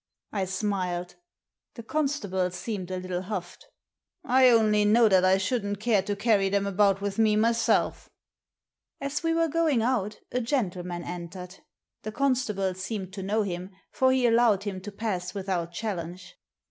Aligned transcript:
I 0.31 0.45
smiled. 0.45 1.13
The 1.75 1.83
constable 1.83 2.49
seemed 2.49 2.89
a 2.89 2.97
little 2.97 3.21
huflfed." 3.21 3.65
I 4.25 4.49
only 4.49 4.83
know 4.83 5.07
that 5.07 5.23
I 5.23 5.37
shouldn't 5.37 5.79
care 5.79 6.01
to 6.01 6.15
carry 6.15 6.49
them 6.49 6.65
about 6.65 7.01
with 7.01 7.19
me 7.19 7.35
myself" 7.35 8.09
As 8.99 9.21
we 9.21 9.35
were 9.35 9.47
going 9.47 9.83
out 9.83 10.17
a 10.31 10.41
gentleman 10.41 11.03
entered. 11.03 11.57
The 12.01 12.11
constable 12.11 12.73
seemed 12.73 13.13
to 13.13 13.21
know 13.21 13.43
him, 13.43 13.75
for 13.91 14.11
he 14.11 14.25
allowed 14.25 14.63
him 14.63 14.81
to 14.81 14.91
pass 14.91 15.35
without 15.35 15.71
challenge. 15.71 16.33